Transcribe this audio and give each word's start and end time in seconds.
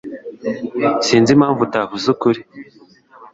Sinzi 1.05 1.29
impamvu 1.33 1.61
utavuze 1.63 2.05
ukuri. 2.13 2.39